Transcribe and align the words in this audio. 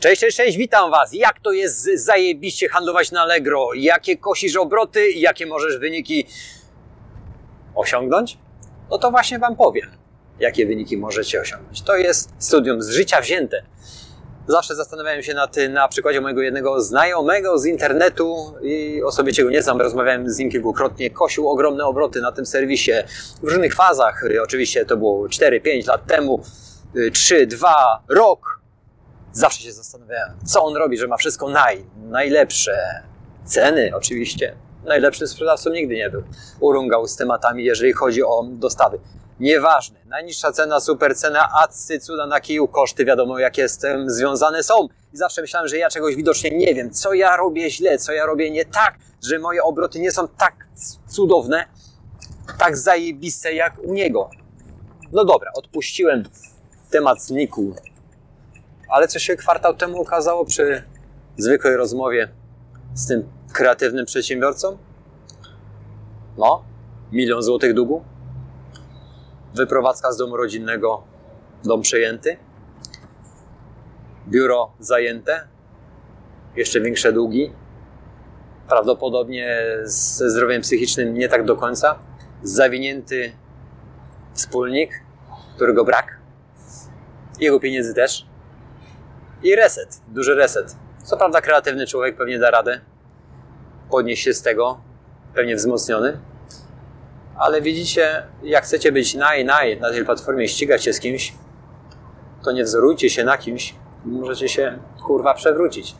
Cześć, 0.00 0.20
cześć, 0.20 0.36
cześć, 0.36 0.56
witam 0.56 0.90
Was. 0.90 1.12
Jak 1.12 1.40
to 1.40 1.52
jest 1.52 1.90
zajebiście 1.94 2.68
handlować 2.68 3.10
na 3.12 3.20
Allegro? 3.20 3.68
Jakie 3.74 4.16
kosisz 4.16 4.56
obroty? 4.56 5.10
Jakie 5.10 5.46
możesz 5.46 5.78
wyniki 5.78 6.26
osiągnąć? 7.74 8.38
No 8.90 8.98
to 8.98 9.10
właśnie 9.10 9.38
Wam 9.38 9.56
powiem, 9.56 9.90
jakie 10.40 10.66
wyniki 10.66 10.96
możecie 10.96 11.40
osiągnąć. 11.40 11.82
To 11.82 11.96
jest 11.96 12.30
studium 12.38 12.82
z 12.82 12.88
życia 12.88 13.20
wzięte. 13.20 13.62
Zawsze 14.46 14.74
zastanawiałem 14.74 15.22
się 15.22 15.34
nad, 15.34 15.56
na 15.70 15.88
przykładzie 15.88 16.20
mojego 16.20 16.42
jednego 16.42 16.80
znajomego 16.80 17.58
z 17.58 17.66
internetu 17.66 18.54
i 18.62 19.02
osobiście 19.02 19.44
go 19.44 19.50
nie 19.50 19.62
znam, 19.62 19.80
rozmawiałem 19.80 20.30
z 20.30 20.38
nim 20.38 20.50
kilkukrotnie, 20.50 21.10
kosił 21.10 21.48
ogromne 21.48 21.84
obroty 21.84 22.20
na 22.20 22.32
tym 22.32 22.46
serwisie 22.46 22.92
w 23.42 23.48
różnych 23.48 23.74
fazach. 23.74 24.24
Oczywiście 24.42 24.84
to 24.84 24.96
było 24.96 25.28
4-5 25.28 25.88
lat 25.88 26.06
temu, 26.06 26.42
3, 27.12 27.46
2, 27.46 28.02
rok. 28.08 28.57
Zawsze 29.38 29.62
się 29.62 29.72
zastanawiałem, 29.72 30.38
co 30.44 30.64
on 30.64 30.76
robi, 30.76 30.98
że 30.98 31.06
ma 31.06 31.16
wszystko 31.16 31.48
naj, 31.48 31.84
najlepsze. 31.96 33.02
Ceny 33.44 33.90
oczywiście. 33.94 34.56
Najlepszym 34.84 35.28
sprzedawcą 35.28 35.70
nigdy 35.70 35.94
nie 35.94 36.10
był. 36.10 36.22
Urągał 36.60 37.06
z 37.06 37.16
tematami, 37.16 37.64
jeżeli 37.64 37.92
chodzi 37.92 38.22
o 38.22 38.44
dostawy. 38.52 38.98
Nieważne. 39.40 39.98
Najniższa 40.06 40.52
cena, 40.52 40.80
super 40.80 41.16
cena, 41.16 41.48
acy, 41.62 42.00
cuda 42.00 42.26
na 42.26 42.40
kiju, 42.40 42.68
koszty 42.68 43.04
wiadomo 43.04 43.38
jakie 43.38 43.68
z 43.68 43.78
tym 43.78 44.10
związane 44.10 44.62
są. 44.62 44.88
I 45.12 45.16
zawsze 45.16 45.40
myślałem, 45.40 45.68
że 45.68 45.78
ja 45.78 45.90
czegoś 45.90 46.16
widocznie 46.16 46.50
nie 46.50 46.74
wiem, 46.74 46.90
co 46.90 47.14
ja 47.14 47.36
robię 47.36 47.70
źle, 47.70 47.98
co 47.98 48.12
ja 48.12 48.26
robię 48.26 48.50
nie 48.50 48.64
tak, 48.64 48.98
że 49.24 49.38
moje 49.38 49.62
obroty 49.62 50.00
nie 50.00 50.12
są 50.12 50.28
tak 50.28 50.66
cudowne, 51.08 51.64
tak 52.58 52.76
zajebiste 52.76 53.54
jak 53.54 53.78
u 53.84 53.92
niego. 53.92 54.30
No 55.12 55.24
dobra, 55.24 55.50
odpuściłem 55.54 56.22
temat 56.90 57.22
znikł. 57.22 57.74
Ale 58.88 59.08
co 59.08 59.18
się 59.18 59.36
kwartał 59.36 59.74
temu 59.74 60.00
okazało 60.00 60.44
przy 60.44 60.82
zwykłej 61.36 61.76
rozmowie 61.76 62.28
z 62.94 63.06
tym 63.06 63.28
kreatywnym 63.52 64.06
przedsiębiorcą? 64.06 64.78
No, 66.38 66.64
milion 67.12 67.42
złotych 67.42 67.74
długu, 67.74 68.04
wyprowadzka 69.54 70.12
z 70.12 70.16
domu 70.16 70.36
rodzinnego, 70.36 71.02
dom 71.64 71.82
przejęty, 71.82 72.36
biuro 74.28 74.72
zajęte, 74.80 75.48
jeszcze 76.56 76.80
większe 76.80 77.12
długi, 77.12 77.52
prawdopodobnie 78.68 79.58
ze 79.82 80.30
zdrowiem 80.30 80.62
psychicznym 80.62 81.14
nie 81.14 81.28
tak 81.28 81.44
do 81.44 81.56
końca, 81.56 81.98
zawinięty 82.42 83.32
wspólnik, 84.34 84.90
którego 85.56 85.84
brak, 85.84 86.18
jego 87.40 87.60
pieniędzy 87.60 87.94
też 87.94 88.26
i 89.42 89.56
reset, 89.56 90.00
duży 90.08 90.34
reset. 90.34 90.76
Co 91.04 91.16
prawda 91.16 91.40
kreatywny 91.40 91.86
człowiek 91.86 92.16
pewnie 92.16 92.38
da 92.38 92.50
radę 92.50 92.80
podnieść 93.90 94.24
się 94.24 94.34
z 94.34 94.42
tego, 94.42 94.80
pewnie 95.34 95.56
wzmocniony, 95.56 96.20
ale 97.38 97.62
widzicie, 97.62 98.26
jak 98.42 98.64
chcecie 98.64 98.92
być 98.92 99.14
naj, 99.14 99.44
naj 99.44 99.80
na 99.80 99.90
tej 99.90 100.04
platformie, 100.04 100.48
ścigać 100.48 100.84
się 100.84 100.92
z 100.92 101.00
kimś, 101.00 101.34
to 102.44 102.52
nie 102.52 102.64
wzorujcie 102.64 103.10
się 103.10 103.24
na 103.24 103.38
kimś, 103.38 103.74
możecie 104.04 104.48
się 104.48 104.78
kurwa 105.06 105.34
przewrócić. 105.34 105.94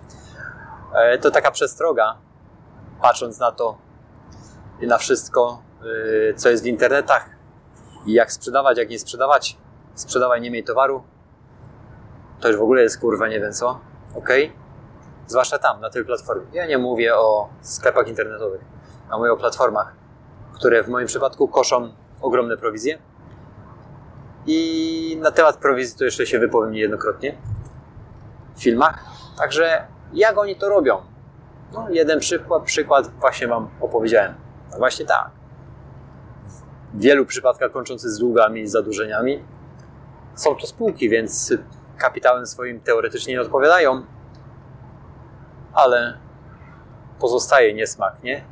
E, 0.94 1.19
to 1.19 1.31
taka 1.31 1.50
przestroga, 1.50 2.16
patrząc 3.03 3.39
na 3.39 3.53
to 3.53 3.78
i 4.81 4.86
na 4.86 4.98
wszystko, 4.98 5.62
e, 6.31 6.34
co 6.34 6.50
jest 6.50 6.62
w 6.62 6.66
internetach 6.66 7.31
jak 8.06 8.33
sprzedawać, 8.33 8.78
jak 8.78 8.89
nie 8.89 8.98
sprzedawać. 8.98 9.56
Sprzedawaj, 9.94 10.41
nie 10.41 10.50
miej 10.50 10.64
towaru. 10.64 11.03
To 12.41 12.48
już 12.48 12.56
w 12.56 12.62
ogóle 12.62 12.83
jest 12.83 13.00
kurwa 13.00 13.28
nie 13.28 13.41
wiem 13.41 13.53
co, 13.53 13.81
ok? 14.14 14.28
Zwłaszcza 15.27 15.58
tam, 15.58 15.81
na 15.81 15.91
tej 15.91 16.05
platformie. 16.05 16.47
Ja 16.53 16.67
nie 16.67 16.78
mówię 16.78 17.17
o 17.17 17.48
sklepach 17.61 18.08
internetowych, 18.08 18.61
a 19.11 19.19
mówię 19.19 19.33
o 19.33 19.36
platformach 19.36 19.98
które 20.59 20.83
w 20.83 20.89
moim 20.89 21.06
przypadku 21.06 21.49
koszą 21.49 21.93
ogromne 22.21 22.56
prowizje. 22.56 22.99
I 24.47 25.19
na 25.21 25.31
temat 25.31 25.56
prowizji 25.56 25.99
to 25.99 26.04
jeszcze 26.04 26.26
się 26.26 26.38
wypowiem 26.38 26.72
niejednokrotnie 26.72 27.38
w 28.55 28.62
filmach. 28.62 29.05
Także 29.38 29.87
jak 30.12 30.38
oni 30.38 30.56
to 30.56 30.69
robią? 30.69 31.00
No, 31.72 31.87
jeden 31.91 32.20
przykład, 32.20 32.62
przykład 32.62 33.10
właśnie 33.20 33.49
Wam 33.49 33.69
opowiedziałem. 33.81 34.34
No 34.72 34.78
właśnie 34.78 35.06
tak. 35.06 35.31
W 36.94 37.00
wielu 37.00 37.26
przypadkach 37.26 37.72
kończących 37.72 38.10
z 38.10 38.19
długami 38.19 38.60
i 38.60 38.69
zadłużeniami 38.69 39.44
są 40.34 40.55
to 40.55 40.66
spółki, 40.66 41.09
więc 41.09 41.55
kapitałem 41.98 42.47
swoim 42.47 42.81
teoretycznie 42.81 43.34
nie 43.34 43.41
odpowiadają, 43.41 44.03
ale 45.75 46.19
pozostaje 47.20 47.75
niesmak, 47.75 48.22
nie? 48.22 48.44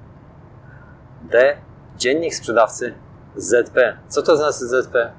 D 1.23 1.57
Dziennik 1.97 2.35
sprzedawcy 2.35 2.95
ZP. 3.37 3.99
Co 4.09 4.23
to 4.23 4.37
znaczy 4.37 4.83
ZP? 4.83 5.13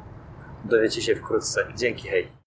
Dowiecie 0.66 1.02
się 1.02 1.16
wkrótce. 1.16 1.68
Dzięki, 1.76 2.08
hej. 2.08 2.47